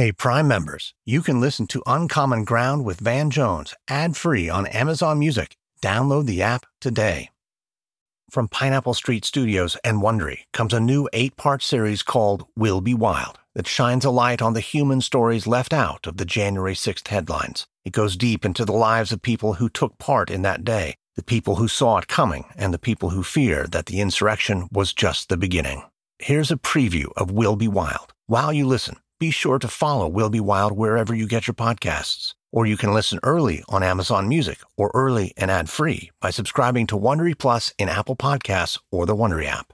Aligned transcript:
Hey, 0.00 0.12
Prime 0.12 0.48
members, 0.48 0.94
you 1.04 1.20
can 1.20 1.42
listen 1.42 1.66
to 1.66 1.82
Uncommon 1.86 2.44
Ground 2.44 2.86
with 2.86 3.00
Van 3.00 3.28
Jones 3.28 3.74
ad 3.86 4.16
free 4.16 4.48
on 4.48 4.66
Amazon 4.68 5.18
Music. 5.18 5.58
Download 5.82 6.24
the 6.24 6.40
app 6.40 6.64
today. 6.80 7.28
From 8.30 8.48
Pineapple 8.48 8.94
Street 8.94 9.26
Studios 9.26 9.76
and 9.84 10.00
Wondery 10.00 10.44
comes 10.54 10.72
a 10.72 10.80
new 10.80 11.06
eight 11.12 11.36
part 11.36 11.62
series 11.62 12.02
called 12.02 12.46
Will 12.56 12.80
Be 12.80 12.94
Wild 12.94 13.40
that 13.54 13.66
shines 13.66 14.06
a 14.06 14.10
light 14.10 14.40
on 14.40 14.54
the 14.54 14.60
human 14.60 15.02
stories 15.02 15.46
left 15.46 15.74
out 15.74 16.06
of 16.06 16.16
the 16.16 16.24
January 16.24 16.72
6th 16.72 17.08
headlines. 17.08 17.66
It 17.84 17.92
goes 17.92 18.16
deep 18.16 18.46
into 18.46 18.64
the 18.64 18.72
lives 18.72 19.12
of 19.12 19.20
people 19.20 19.52
who 19.52 19.68
took 19.68 19.98
part 19.98 20.30
in 20.30 20.40
that 20.40 20.64
day, 20.64 20.94
the 21.16 21.22
people 21.22 21.56
who 21.56 21.68
saw 21.68 21.98
it 21.98 22.08
coming, 22.08 22.46
and 22.56 22.72
the 22.72 22.78
people 22.78 23.10
who 23.10 23.22
fear 23.22 23.66
that 23.66 23.84
the 23.84 24.00
insurrection 24.00 24.66
was 24.72 24.94
just 24.94 25.28
the 25.28 25.36
beginning. 25.36 25.82
Here's 26.18 26.50
a 26.50 26.56
preview 26.56 27.12
of 27.18 27.30
Will 27.30 27.54
Be 27.54 27.68
Wild. 27.68 28.14
While 28.26 28.54
you 28.54 28.66
listen, 28.66 28.96
be 29.20 29.30
sure 29.30 29.58
to 29.58 29.68
follow 29.68 30.08
Will 30.08 30.30
Be 30.30 30.40
Wild 30.40 30.72
wherever 30.72 31.14
you 31.14 31.28
get 31.28 31.46
your 31.46 31.54
podcasts. 31.54 32.34
Or 32.52 32.64
you 32.64 32.78
can 32.78 32.94
listen 32.94 33.20
early 33.22 33.62
on 33.68 33.82
Amazon 33.82 34.28
Music 34.28 34.58
or 34.76 34.90
early 34.94 35.34
and 35.36 35.50
ad-free 35.50 36.10
by 36.20 36.30
subscribing 36.30 36.86
to 36.88 36.98
Wondery 36.98 37.38
Plus 37.38 37.72
in 37.78 37.88
Apple 37.88 38.16
Podcasts 38.16 38.80
or 38.90 39.04
the 39.04 39.14
Wondery 39.14 39.46
app. 39.46 39.72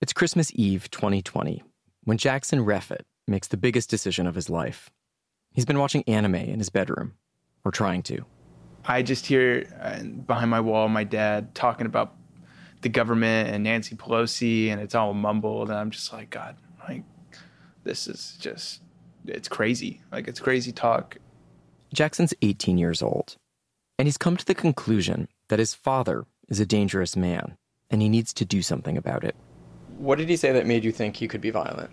It's 0.00 0.14
Christmas 0.14 0.50
Eve 0.54 0.90
2020 0.90 1.62
when 2.04 2.16
Jackson 2.18 2.60
Reffitt 2.60 3.02
makes 3.28 3.48
the 3.48 3.56
biggest 3.58 3.90
decision 3.90 4.26
of 4.26 4.34
his 4.34 4.50
life. 4.50 4.90
He's 5.52 5.66
been 5.66 5.78
watching 5.78 6.02
anime 6.06 6.34
in 6.34 6.58
his 6.58 6.70
bedroom, 6.70 7.12
or 7.64 7.70
trying 7.70 8.02
to. 8.04 8.24
I 8.86 9.02
just 9.02 9.26
hear 9.26 9.66
uh, 9.80 10.02
behind 10.02 10.50
my 10.50 10.60
wall 10.60 10.88
my 10.88 11.04
dad 11.04 11.54
talking 11.54 11.86
about 11.86 12.16
the 12.80 12.88
government 12.88 13.50
and 13.50 13.62
Nancy 13.62 13.94
Pelosi, 13.94 14.70
and 14.70 14.80
it's 14.80 14.94
all 14.94 15.12
mumbled, 15.14 15.68
and 15.68 15.78
I'm 15.78 15.90
just 15.90 16.12
like, 16.12 16.30
God, 16.30 16.56
like 16.88 17.04
this 17.84 18.06
is 18.06 18.36
just 18.40 18.82
it's 19.26 19.48
crazy. 19.48 20.00
Like 20.10 20.28
it's 20.28 20.40
crazy 20.40 20.72
talk. 20.72 21.16
Jackson's 21.94 22.34
18 22.42 22.78
years 22.78 23.02
old, 23.02 23.36
and 23.98 24.08
he's 24.08 24.16
come 24.16 24.36
to 24.36 24.44
the 24.44 24.54
conclusion 24.54 25.28
that 25.48 25.58
his 25.58 25.74
father 25.74 26.24
is 26.48 26.58
a 26.58 26.66
dangerous 26.66 27.16
man, 27.16 27.56
and 27.90 28.00
he 28.00 28.08
needs 28.08 28.32
to 28.34 28.44
do 28.44 28.62
something 28.62 28.96
about 28.96 29.24
it. 29.24 29.36
What 29.98 30.18
did 30.18 30.28
he 30.28 30.36
say 30.36 30.52
that 30.52 30.66
made 30.66 30.84
you 30.84 30.92
think 30.92 31.16
he 31.16 31.28
could 31.28 31.40
be 31.40 31.50
violent? 31.50 31.90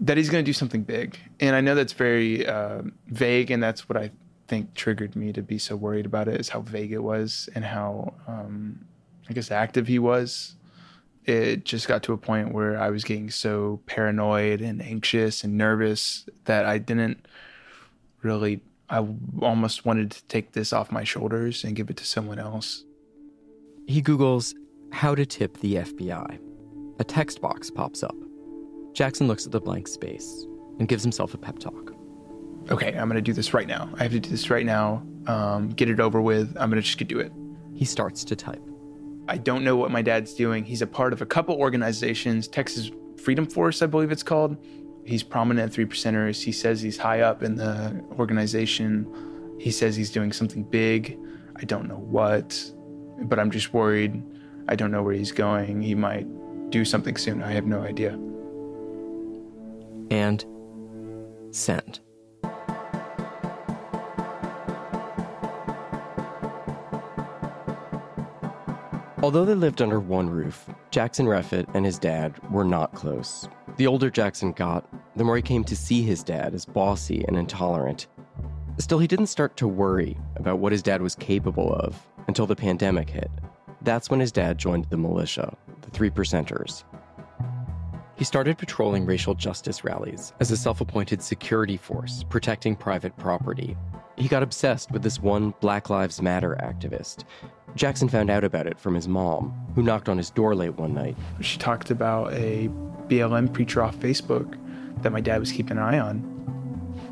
That 0.00 0.16
he's 0.16 0.30
going 0.30 0.44
to 0.44 0.48
do 0.48 0.54
something 0.54 0.82
big, 0.82 1.18
and 1.38 1.54
I 1.54 1.60
know 1.60 1.74
that's 1.74 1.92
very 1.92 2.46
uh, 2.46 2.82
vague, 3.08 3.50
and 3.50 3.62
that's 3.62 3.88
what 3.88 3.96
I 3.96 4.10
think 4.48 4.74
triggered 4.74 5.16
me 5.16 5.32
to 5.32 5.42
be 5.42 5.58
so 5.58 5.76
worried 5.76 6.06
about 6.06 6.28
it 6.28 6.40
is 6.40 6.48
how 6.48 6.60
vague 6.60 6.92
it 6.92 7.02
was 7.02 7.48
and 7.54 7.64
how 7.64 8.12
um, 8.26 8.84
I 9.28 9.32
guess 9.32 9.50
active 9.50 9.86
he 9.86 9.98
was 9.98 10.56
it 11.24 11.64
just 11.64 11.88
got 11.88 12.02
to 12.04 12.12
a 12.12 12.16
point 12.18 12.52
where 12.52 12.78
I 12.78 12.90
was 12.90 13.04
getting 13.04 13.30
so 13.30 13.80
paranoid 13.86 14.60
and 14.60 14.82
anxious 14.82 15.44
and 15.44 15.56
nervous 15.56 16.28
that 16.44 16.66
I 16.66 16.78
didn't 16.78 17.26
really, 18.22 18.60
I 18.90 19.06
almost 19.40 19.86
wanted 19.86 20.10
to 20.12 20.24
take 20.24 20.52
this 20.52 20.72
off 20.72 20.92
my 20.92 21.04
shoulders 21.04 21.64
and 21.64 21.74
give 21.74 21.88
it 21.90 21.96
to 21.98 22.04
someone 22.04 22.38
else. 22.38 22.84
He 23.86 24.02
Googles 24.02 24.54
how 24.92 25.14
to 25.14 25.24
tip 25.26 25.58
the 25.58 25.76
FBI. 25.76 26.38
A 27.00 27.04
text 27.04 27.40
box 27.40 27.70
pops 27.70 28.02
up. 28.02 28.14
Jackson 28.92 29.26
looks 29.26 29.46
at 29.46 29.52
the 29.52 29.60
blank 29.60 29.88
space 29.88 30.46
and 30.78 30.88
gives 30.88 31.02
himself 31.02 31.34
a 31.34 31.38
pep 31.38 31.58
talk. 31.58 31.92
Okay, 32.70 32.88
I'm 32.88 33.08
going 33.08 33.16
to 33.16 33.22
do 33.22 33.32
this 33.32 33.52
right 33.52 33.66
now. 33.66 33.90
I 33.98 34.04
have 34.04 34.12
to 34.12 34.20
do 34.20 34.30
this 34.30 34.48
right 34.50 34.64
now. 34.64 35.02
Um, 35.26 35.70
get 35.70 35.90
it 35.90 36.00
over 36.00 36.20
with. 36.20 36.56
I'm 36.58 36.70
going 36.70 36.80
to 36.80 36.86
just 36.86 36.98
do 37.08 37.18
it. 37.18 37.32
He 37.74 37.84
starts 37.84 38.24
to 38.24 38.36
type. 38.36 38.62
I 39.26 39.38
don't 39.38 39.64
know 39.64 39.76
what 39.76 39.90
my 39.90 40.02
dad's 40.02 40.34
doing. 40.34 40.64
He's 40.64 40.82
a 40.82 40.86
part 40.86 41.12
of 41.12 41.22
a 41.22 41.26
couple 41.26 41.54
organizations, 41.56 42.46
Texas 42.46 42.90
Freedom 43.16 43.46
Force, 43.46 43.80
I 43.80 43.86
believe 43.86 44.12
it's 44.12 44.22
called. 44.22 44.56
He's 45.04 45.22
prominent 45.22 45.72
three 45.72 45.86
percenters. 45.86 46.42
He 46.42 46.52
says 46.52 46.80
he's 46.80 46.98
high 46.98 47.20
up 47.20 47.42
in 47.42 47.56
the 47.56 48.04
organization. 48.18 49.06
He 49.58 49.70
says 49.70 49.96
he's 49.96 50.10
doing 50.10 50.32
something 50.32 50.62
big. 50.62 51.18
I 51.56 51.64
don't 51.64 51.88
know 51.88 51.98
what, 51.98 52.72
but 53.22 53.38
I'm 53.38 53.50
just 53.50 53.72
worried. 53.72 54.22
I 54.68 54.76
don't 54.76 54.90
know 54.90 55.02
where 55.02 55.14
he's 55.14 55.32
going. 55.32 55.82
He 55.82 55.94
might 55.94 56.26
do 56.70 56.84
something 56.84 57.16
soon. 57.16 57.42
I 57.42 57.52
have 57.52 57.66
no 57.66 57.82
idea. 57.82 58.12
And 60.10 60.44
send. 61.50 62.00
Although 69.24 69.46
they 69.46 69.54
lived 69.54 69.80
under 69.80 70.00
one 70.00 70.28
roof, 70.28 70.68
Jackson 70.90 71.24
Reffitt 71.24 71.66
and 71.72 71.86
his 71.86 71.98
dad 71.98 72.38
were 72.50 72.62
not 72.62 72.92
close. 72.92 73.48
The 73.78 73.86
older 73.86 74.10
Jackson 74.10 74.52
got, 74.52 74.86
the 75.16 75.24
more 75.24 75.36
he 75.36 75.40
came 75.40 75.64
to 75.64 75.74
see 75.74 76.02
his 76.02 76.22
dad 76.22 76.54
as 76.54 76.66
bossy 76.66 77.24
and 77.26 77.34
intolerant. 77.34 78.06
Still, 78.76 78.98
he 78.98 79.06
didn't 79.06 79.28
start 79.28 79.56
to 79.56 79.66
worry 79.66 80.18
about 80.36 80.58
what 80.58 80.72
his 80.72 80.82
dad 80.82 81.00
was 81.00 81.14
capable 81.14 81.74
of 81.74 82.06
until 82.28 82.46
the 82.46 82.54
pandemic 82.54 83.08
hit. 83.08 83.30
That's 83.80 84.10
when 84.10 84.20
his 84.20 84.30
dad 84.30 84.58
joined 84.58 84.90
the 84.90 84.98
militia, 84.98 85.56
the 85.80 85.90
Three 85.90 86.10
Percenters. 86.10 86.84
He 88.16 88.24
started 88.24 88.58
patrolling 88.58 89.06
racial 89.06 89.34
justice 89.34 89.84
rallies 89.84 90.34
as 90.38 90.50
a 90.50 90.56
self 90.58 90.82
appointed 90.82 91.22
security 91.22 91.78
force 91.78 92.26
protecting 92.28 92.76
private 92.76 93.16
property. 93.16 93.74
He 94.16 94.28
got 94.28 94.42
obsessed 94.42 94.90
with 94.90 95.02
this 95.02 95.20
one 95.20 95.54
Black 95.60 95.90
Lives 95.90 96.22
Matter 96.22 96.56
activist 96.60 97.24
Jackson 97.74 98.08
found 98.08 98.30
out 98.30 98.44
about 98.44 98.66
it 98.66 98.78
from 98.78 98.94
his 98.94 99.08
mom, 99.08 99.52
who 99.74 99.82
knocked 99.82 100.08
on 100.08 100.16
his 100.16 100.30
door 100.30 100.54
late 100.54 100.74
one 100.74 100.94
night. 100.94 101.16
She 101.40 101.58
talked 101.58 101.90
about 101.90 102.32
a 102.32 102.68
BLM 103.08 103.52
preacher 103.52 103.82
off 103.82 103.96
Facebook 103.96 104.56
that 105.02 105.10
my 105.10 105.20
dad 105.20 105.40
was 105.40 105.50
keeping 105.50 105.76
an 105.76 105.82
eye 105.82 105.98
on. 105.98 106.30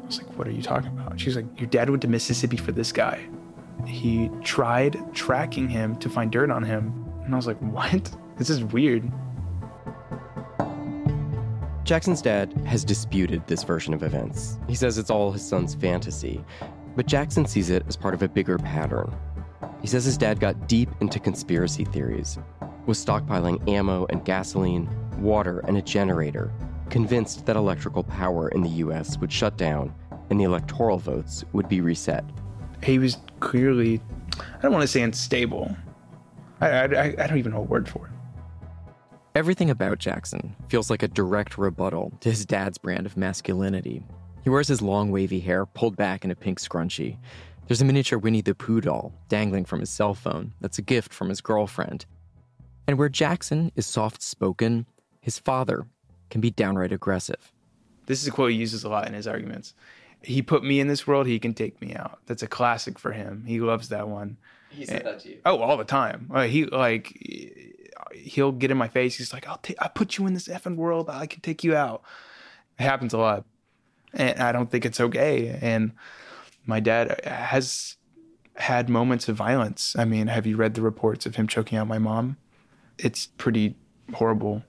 I 0.02 0.06
was 0.06 0.22
like, 0.22 0.38
What 0.38 0.46
are 0.46 0.52
you 0.52 0.62
talking 0.62 0.90
about? 0.90 1.18
She's 1.18 1.34
like, 1.34 1.46
Your 1.58 1.68
dad 1.68 1.90
went 1.90 2.02
to 2.02 2.08
Mississippi 2.08 2.56
for 2.56 2.70
this 2.70 2.92
guy. 2.92 3.26
He 3.86 4.30
tried 4.42 5.00
tracking 5.12 5.68
him 5.68 5.96
to 5.96 6.08
find 6.08 6.30
dirt 6.30 6.50
on 6.50 6.62
him. 6.62 7.04
And 7.24 7.34
I 7.34 7.36
was 7.36 7.48
like, 7.48 7.58
What? 7.58 8.14
This 8.36 8.48
is 8.48 8.62
weird. 8.62 9.10
Jackson's 11.82 12.22
dad 12.22 12.52
has 12.64 12.84
disputed 12.84 13.44
this 13.48 13.64
version 13.64 13.92
of 13.92 14.04
events. 14.04 14.58
He 14.68 14.76
says 14.76 14.96
it's 14.96 15.10
all 15.10 15.32
his 15.32 15.46
son's 15.46 15.74
fantasy, 15.74 16.44
but 16.96 17.06
Jackson 17.06 17.46
sees 17.46 17.70
it 17.70 17.84
as 17.88 17.96
part 17.96 18.14
of 18.14 18.22
a 18.22 18.28
bigger 18.28 18.58
pattern 18.58 19.12
he 19.82 19.88
says 19.88 20.04
his 20.04 20.16
dad 20.16 20.38
got 20.38 20.68
deep 20.68 20.88
into 21.00 21.18
conspiracy 21.18 21.84
theories, 21.84 22.38
was 22.86 23.04
stockpiling 23.04 23.68
ammo 23.68 24.06
and 24.10 24.24
gasoline, 24.24 24.88
water, 25.18 25.58
and 25.66 25.76
a 25.76 25.82
generator, 25.82 26.52
convinced 26.88 27.46
that 27.46 27.56
electrical 27.56 28.04
power 28.04 28.48
in 28.50 28.62
the 28.62 28.68
US 28.68 29.18
would 29.18 29.32
shut 29.32 29.58
down 29.58 29.92
and 30.30 30.38
the 30.38 30.44
electoral 30.44 30.98
votes 30.98 31.44
would 31.52 31.68
be 31.68 31.80
reset. 31.80 32.24
He 32.84 33.00
was 33.00 33.18
clearly, 33.40 34.00
I 34.38 34.62
don't 34.62 34.72
want 34.72 34.82
to 34.82 34.88
say 34.88 35.02
unstable. 35.02 35.76
I, 36.60 36.68
I, 36.68 37.14
I 37.18 37.26
don't 37.26 37.38
even 37.38 37.52
know 37.52 37.58
a 37.58 37.62
word 37.62 37.88
for 37.88 38.06
it. 38.06 38.12
Everything 39.34 39.68
about 39.68 39.98
Jackson 39.98 40.54
feels 40.68 40.90
like 40.90 41.02
a 41.02 41.08
direct 41.08 41.58
rebuttal 41.58 42.12
to 42.20 42.30
his 42.30 42.46
dad's 42.46 42.78
brand 42.78 43.04
of 43.04 43.16
masculinity. 43.16 44.04
He 44.42 44.50
wears 44.50 44.68
his 44.68 44.82
long 44.82 45.10
wavy 45.10 45.40
hair 45.40 45.66
pulled 45.66 45.96
back 45.96 46.24
in 46.24 46.30
a 46.30 46.34
pink 46.34 46.58
scrunchie 46.60 47.18
there's 47.72 47.80
a 47.80 47.84
miniature 47.84 48.18
Winnie 48.18 48.40
the 48.40 48.54
Pooh 48.54 48.80
doll 48.80 49.14
dangling 49.28 49.64
from 49.64 49.80
his 49.80 49.90
cell 49.90 50.14
phone 50.14 50.52
that's 50.60 50.78
a 50.78 50.82
gift 50.82 51.12
from 51.12 51.28
his 51.28 51.40
girlfriend. 51.40 52.04
And 52.86 52.98
where 52.98 53.08
Jackson 53.08 53.72
is 53.76 53.86
soft 53.86 54.20
spoken, 54.20 54.86
his 55.20 55.38
father 55.38 55.86
can 56.28 56.40
be 56.40 56.50
downright 56.50 56.92
aggressive. 56.92 57.52
This 58.06 58.20
is 58.20 58.28
a 58.28 58.30
quote 58.30 58.50
he 58.50 58.58
uses 58.58 58.84
a 58.84 58.88
lot 58.88 59.06
in 59.06 59.14
his 59.14 59.28
arguments. 59.28 59.74
He 60.22 60.42
put 60.42 60.62
me 60.62 60.80
in 60.80 60.88
this 60.88 61.06
world, 61.06 61.26
he 61.26 61.38
can 61.38 61.54
take 61.54 61.80
me 61.80 61.94
out. 61.94 62.18
That's 62.26 62.42
a 62.42 62.48
classic 62.48 62.98
for 62.98 63.12
him. 63.12 63.44
He 63.46 63.60
loves 63.60 63.88
that 63.88 64.08
one. 64.08 64.36
He 64.68 64.84
said 64.84 64.96
and, 64.96 65.06
that 65.06 65.20
to 65.20 65.30
you. 65.30 65.38
Oh, 65.46 65.58
all 65.60 65.76
the 65.76 65.84
time. 65.84 66.30
He 66.48 66.66
like 66.66 67.16
he'll 68.12 68.52
get 68.52 68.70
in 68.70 68.76
my 68.76 68.88
face. 68.88 69.16
He's 69.16 69.32
like, 69.32 69.46
"I'll 69.46 69.58
take. 69.58 69.76
I 69.80 69.88
put 69.88 70.18
you 70.18 70.26
in 70.26 70.34
this 70.34 70.48
effing 70.48 70.76
world. 70.76 71.08
I 71.08 71.26
can 71.26 71.40
take 71.40 71.62
you 71.62 71.74
out." 71.74 72.02
It 72.78 72.82
happens 72.82 73.12
a 73.12 73.18
lot, 73.18 73.44
and 74.14 74.40
I 74.40 74.52
don't 74.52 74.70
think 74.70 74.84
it's 74.84 75.00
okay. 75.00 75.58
And 75.60 75.92
my 76.66 76.80
dad 76.80 77.20
has 77.24 77.96
had 78.56 78.88
moments 78.88 79.28
of 79.28 79.36
violence. 79.36 79.94
I 79.98 80.04
mean, 80.04 80.26
have 80.26 80.46
you 80.46 80.56
read 80.56 80.74
the 80.74 80.82
reports 80.82 81.26
of 81.26 81.36
him 81.36 81.46
choking 81.46 81.78
out 81.78 81.86
my 81.86 81.98
mom? 81.98 82.36
It's 82.98 83.26
pretty 83.26 83.76
horrible. 84.14 84.62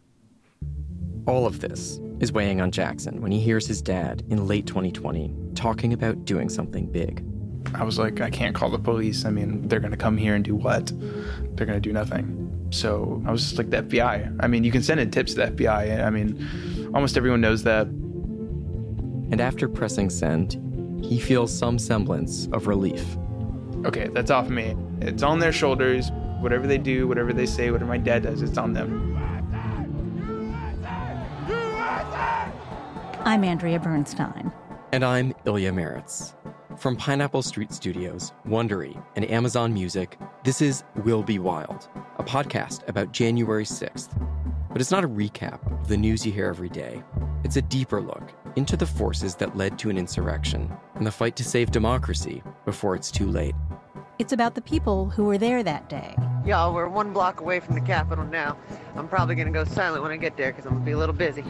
All 1.27 1.45
of 1.45 1.59
this 1.59 1.99
is 2.19 2.31
weighing 2.31 2.61
on 2.61 2.71
Jackson 2.71 3.21
when 3.21 3.31
he 3.31 3.39
hears 3.39 3.67
his 3.67 3.81
dad 3.81 4.23
in 4.29 4.47
late 4.47 4.65
2020 4.65 5.33
talking 5.55 5.93
about 5.93 6.25
doing 6.25 6.49
something 6.49 6.85
big. 6.85 7.23
I 7.75 7.83
was 7.83 7.97
like, 7.97 8.21
I 8.21 8.29
can't 8.29 8.55
call 8.55 8.69
the 8.69 8.79
police. 8.79 9.25
I 9.25 9.29
mean, 9.29 9.67
they're 9.67 9.79
going 9.79 9.91
to 9.91 9.97
come 9.97 10.17
here 10.17 10.35
and 10.35 10.43
do 10.43 10.55
what? 10.55 10.91
They're 11.55 11.65
going 11.65 11.77
to 11.77 11.79
do 11.79 11.93
nothing. 11.93 12.67
So 12.71 13.21
I 13.25 13.31
was 13.31 13.43
just 13.43 13.57
like, 13.57 13.69
the 13.69 13.83
FBI. 13.83 14.35
I 14.39 14.47
mean, 14.47 14.63
you 14.63 14.71
can 14.71 14.83
send 14.83 14.99
in 14.99 15.11
tips 15.11 15.33
to 15.33 15.45
the 15.45 15.51
FBI. 15.51 16.03
I 16.03 16.09
mean, 16.09 16.91
almost 16.93 17.17
everyone 17.17 17.41
knows 17.41 17.63
that. 17.63 17.87
And 19.31 19.41
after 19.41 19.67
pressing 19.67 20.09
send, 20.09 20.59
he 21.03 21.19
feels 21.19 21.55
some 21.55 21.79
semblance 21.79 22.47
of 22.53 22.67
relief. 22.67 23.05
Okay, 23.85 24.07
that's 24.13 24.31
off 24.31 24.49
me. 24.49 24.75
It's 25.01 25.23
on 25.23 25.39
their 25.39 25.51
shoulders. 25.51 26.11
Whatever 26.39 26.67
they 26.67 26.77
do, 26.77 27.07
whatever 27.07 27.33
they 27.33 27.45
say, 27.45 27.71
whatever 27.71 27.89
my 27.89 27.97
dad 27.97 28.23
does, 28.23 28.41
it's 28.41 28.57
on 28.57 28.73
them. 28.73 29.15
I'm 33.25 33.43
Andrea 33.43 33.79
Bernstein. 33.79 34.51
And 34.91 35.03
I'm 35.03 35.33
Ilya 35.45 35.71
Marritz. 35.71 36.33
From 36.77 36.95
Pineapple 36.95 37.41
Street 37.41 37.71
Studios, 37.71 38.33
Wondery, 38.47 39.01
and 39.15 39.29
Amazon 39.29 39.73
Music, 39.73 40.17
this 40.43 40.61
is 40.61 40.83
Will 41.03 41.23
Be 41.23 41.39
Wild, 41.39 41.87
a 42.17 42.23
podcast 42.23 42.87
about 42.89 43.11
January 43.11 43.63
6th. 43.65 44.09
But 44.69 44.81
it's 44.81 44.91
not 44.91 45.03
a 45.03 45.07
recap 45.07 45.81
of 45.81 45.87
the 45.87 45.97
news 45.97 46.25
you 46.25 46.31
hear 46.31 46.47
every 46.47 46.69
day. 46.69 47.03
It's 47.43 47.55
a 47.57 47.61
deeper 47.61 48.01
look 48.01 48.33
into 48.55 48.77
the 48.77 48.85
forces 48.85 49.35
that 49.35 49.55
led 49.55 49.79
to 49.79 49.89
an 49.89 49.97
insurrection 49.97 50.71
and 50.95 51.05
the 51.05 51.11
fight 51.11 51.35
to 51.35 51.43
save 51.43 51.71
democracy 51.71 52.43
before 52.65 52.95
it's 52.95 53.11
too 53.11 53.27
late. 53.27 53.55
It's 54.19 54.31
about 54.31 54.53
the 54.53 54.61
people 54.61 55.09
who 55.09 55.25
were 55.25 55.37
there 55.37 55.63
that 55.63 55.89
day. 55.89 56.15
Y'all, 56.45 56.73
we're 56.73 56.87
one 56.87 57.13
block 57.13 57.41
away 57.41 57.59
from 57.59 57.73
the 57.73 57.81
Capitol 57.81 58.25
now. 58.25 58.57
I'm 58.95 59.07
probably 59.07 59.35
gonna 59.35 59.51
go 59.51 59.63
silent 59.63 60.03
when 60.03 60.11
I 60.11 60.17
get 60.17 60.37
there 60.37 60.51
because 60.51 60.65
I'm 60.65 60.73
gonna 60.73 60.85
be 60.85 60.91
a 60.91 60.97
little 60.97 61.15
busy. 61.15 61.43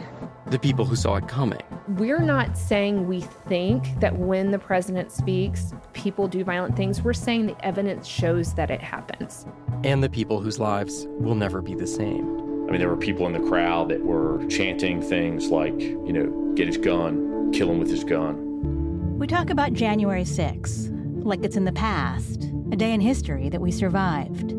The 0.46 0.58
people 0.58 0.84
who 0.84 0.96
saw 0.96 1.16
it 1.16 1.28
coming. 1.28 1.60
We're 1.88 2.22
not 2.22 2.56
saying 2.56 3.06
we 3.06 3.20
think 3.20 4.00
that 4.00 4.18
when 4.18 4.50
the 4.50 4.58
president 4.58 5.12
speaks, 5.12 5.74
people 5.92 6.26
do 6.26 6.42
violent 6.42 6.76
things. 6.76 7.02
We're 7.02 7.12
saying 7.12 7.46
the 7.46 7.64
evidence 7.64 8.06
shows 8.06 8.54
that 8.54 8.70
it 8.70 8.80
happens. 8.80 9.46
And 9.84 10.02
the 10.02 10.08
people 10.08 10.40
whose 10.40 10.58
lives 10.58 11.06
will 11.10 11.34
never 11.34 11.60
be 11.60 11.74
the 11.74 11.86
same. 11.86 12.43
I 12.74 12.76
mean, 12.76 12.80
there 12.80 12.88
were 12.88 12.96
people 12.96 13.28
in 13.28 13.32
the 13.32 13.48
crowd 13.48 13.90
that 13.90 14.04
were 14.04 14.44
chanting 14.48 15.00
things 15.00 15.46
like, 15.46 15.80
you 15.80 16.12
know, 16.12 16.54
get 16.56 16.66
his 16.66 16.76
gun, 16.76 17.52
kill 17.52 17.70
him 17.70 17.78
with 17.78 17.88
his 17.88 18.02
gun. 18.02 19.16
We 19.16 19.28
talk 19.28 19.50
about 19.50 19.74
January 19.74 20.24
6th 20.24 20.90
like 21.24 21.44
it's 21.44 21.54
in 21.54 21.66
the 21.66 21.72
past, 21.72 22.50
a 22.72 22.76
day 22.76 22.92
in 22.92 23.00
history 23.00 23.48
that 23.50 23.60
we 23.60 23.70
survived. 23.70 24.54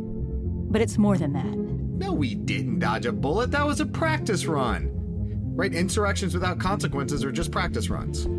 But 0.72 0.80
it's 0.80 0.98
more 0.98 1.18
than 1.18 1.34
that. 1.34 1.44
No, 1.44 2.14
we 2.14 2.36
didn't 2.36 2.80
dodge 2.80 3.06
a 3.06 3.12
bullet. 3.12 3.52
That 3.52 3.66
was 3.66 3.82
a 3.82 3.86
practice 3.86 4.46
run. 4.46 4.94
Right? 5.54 5.74
Insurrections 5.74 6.34
without 6.34 6.58
consequences 6.58 7.22
are 7.26 7.34
just 7.34 7.52
practice 7.52 7.90
runs. 7.90 8.30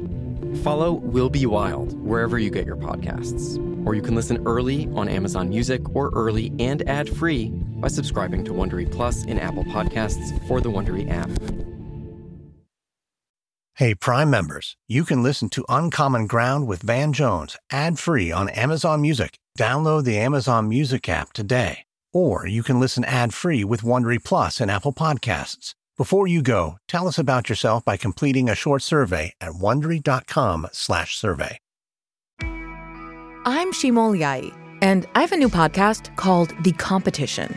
Follow 0.63 0.93
Will 0.93 1.29
Be 1.29 1.45
Wild 1.45 2.01
wherever 2.01 2.39
you 2.39 2.49
get 2.49 2.65
your 2.65 2.77
podcasts. 2.77 3.59
Or 3.87 3.95
you 3.95 4.01
can 4.01 4.15
listen 4.15 4.43
early 4.47 4.89
on 4.95 5.07
Amazon 5.07 5.51
Music 5.51 5.95
or 5.95 6.09
early 6.15 6.51
and 6.59 6.89
ad 6.89 7.11
free 7.11 7.53
by 7.87 7.91
subscribing 7.91 8.45
to 8.45 8.51
Wondery 8.51 8.91
Plus 8.91 9.25
in 9.27 9.39
Apple 9.39 9.63
Podcasts 9.63 10.33
or 10.51 10.61
the 10.61 10.69
Wondery 10.69 11.09
app. 11.09 11.31
Hey, 13.75 13.95
Prime 13.95 14.29
members, 14.29 14.77
you 14.89 15.05
can 15.05 15.23
listen 15.23 15.49
to 15.51 15.65
Uncommon 15.69 16.27
Ground 16.27 16.67
with 16.67 16.83
Van 16.83 17.13
Jones 17.13 17.57
ad 17.71 18.01
free 18.01 18.33
on 18.33 18.49
Amazon 18.49 19.01
Music. 19.03 19.37
Download 19.57 20.03
the 20.03 20.19
Amazon 20.19 20.69
Music 20.69 21.09
app 21.09 21.33
today. 21.33 21.85
Or 22.13 22.45
you 22.45 22.65
can 22.65 22.81
listen 22.81 23.05
ad 23.05 23.33
free 23.33 23.63
with 23.63 23.83
Wondery 23.83 24.19
Plus 24.25 24.61
in 24.61 24.69
Apple 24.69 24.93
Podcasts. 24.93 25.75
Before 25.97 26.27
you 26.27 26.43
go, 26.43 26.79
tell 26.89 27.07
us 27.07 27.21
about 27.21 27.49
yourself 27.49 27.85
by 27.85 27.97
completing 27.97 28.49
a 28.49 28.57
short 28.57 28.83
survey 28.83 29.33
at 29.41 29.53
wondery.com/slash 29.53 31.17
survey. 31.17 31.61
I'm 33.45 33.71
Shima 33.71 34.01
Oliaee, 34.01 34.53
and 34.83 35.07
I 35.15 35.21
have 35.21 35.31
a 35.31 35.37
new 35.37 35.49
podcast 35.49 36.17
called 36.17 36.53
The 36.65 36.73
Competition. 36.73 37.57